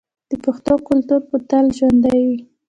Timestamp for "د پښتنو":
0.29-0.75